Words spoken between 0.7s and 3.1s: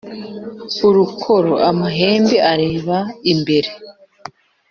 urukoro: amahembe areba